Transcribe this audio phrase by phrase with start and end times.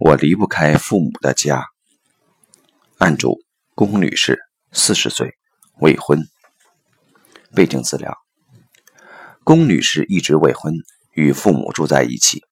[0.00, 1.66] 我离不开父母的家。
[2.98, 3.38] 案主：
[3.76, 4.40] 龚女士，
[4.72, 5.34] 四十岁，
[5.78, 6.18] 未婚。
[7.54, 8.16] 背景资料：
[9.44, 10.74] 龚女士一直未婚，
[11.12, 12.42] 与父母住在一起。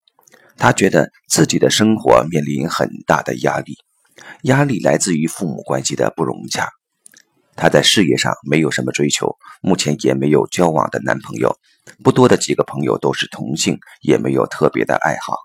[0.57, 3.77] 她觉得自己的生活面临很大的压力，
[4.43, 6.71] 压力来自于父母关系的不融洽。
[7.57, 11.59] 她在事业上没有什么追求，目前也没有交往的男朋友，
[12.05, 15.37] 不多的几个朋友都是同性，也没有特别的爱好。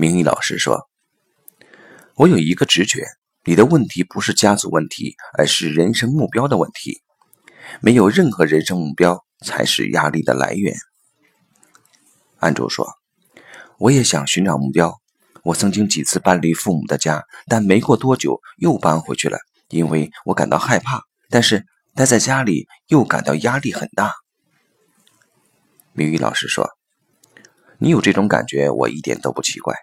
[0.00, 0.88] 明宇老师说
[2.16, 3.04] ：“我有一个直觉，
[3.44, 7.02] 你的问题不是家族问题，而是人生目标的问题。
[7.82, 10.74] 没有任何人生目标，才是压力的来源。”
[12.40, 12.94] 案主说
[13.76, 14.98] ：“我也想寻找目标。
[15.42, 19.38] 我曾经几次搬离父母的家，但没过多久又搬回去了，
[19.68, 21.02] 因为我感到害怕。
[21.28, 24.14] 但是待在家里又感到压力很大。”
[25.92, 26.70] 明宇老师说
[27.76, 29.74] ：“你有这种感觉，我一点都不奇怪。”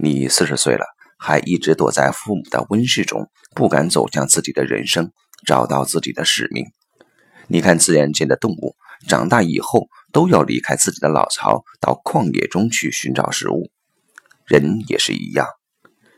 [0.00, 0.84] 你四十岁了，
[1.18, 5.10] 还一直躲在父母的温室中，不敢走向自己的人生，
[5.44, 6.66] 找到自己的使命。
[7.48, 8.76] 你看，自然界的动物
[9.08, 13.72] 长大以后都要离开自己的老巢，到旷野中去寻找食物。
[14.46, 15.48] 人也是一样，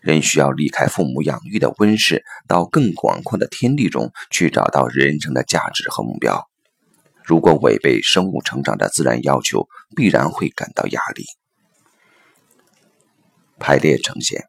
[0.03, 6.47] 人需要离开父母养育的温室，到更广阔的天地中去找到人生的价值和目标。
[7.25, 11.25] 如果违背生物成长的自然要求，必然会感到压力。
[13.61, 14.49] 排列呈现，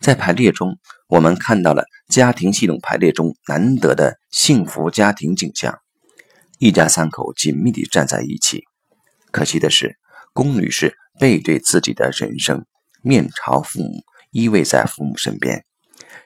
[0.00, 5.78] 在排列中，我们看到了家庭系统排列中难得的幸福家庭景象：
[6.58, 8.64] 一家三口紧密地站在一起。
[9.30, 9.96] 可惜的是，
[10.34, 12.66] 龚女士背对自己的人生，
[13.02, 15.64] 面朝父母，依偎在父母身边。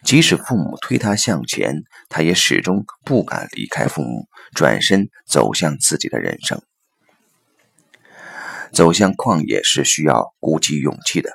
[0.02, 6.62] 即使父母推她向前，她也始终不敢离开父母，转身走向自己的人生。
[8.72, 11.30] 走向旷野是需要鼓起勇气的。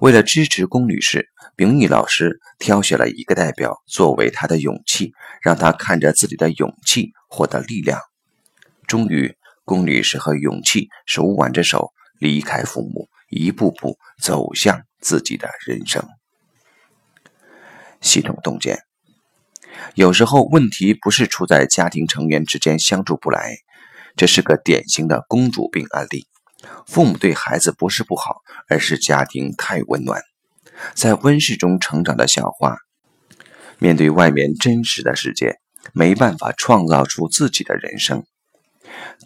[0.00, 8.00] 为了支持龚女士，秉义老师挑选了一个代表作为她的勇气，让她看着自己的勇气获得力量。
[8.86, 16.06] 终于，龚女士和勇气手挽着手离开父母，一步步走向自己的人生。
[18.00, 18.80] 系统洞见：
[19.94, 23.56] 有时候问题不是出在家庭成员之间相处不来，
[24.16, 26.26] 这是个典型的公主病案例。
[26.86, 30.22] 父母对孩子不是不好，而是家庭太温暖。
[30.94, 32.76] 在温室中成长的小花，
[33.78, 35.58] 面对外面真实的世界，
[35.92, 38.24] 没办法创造出自己的人生。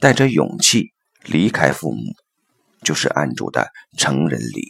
[0.01, 0.93] 带着勇气
[1.25, 2.15] 离开父母，
[2.83, 4.69] 就是案主的成人礼。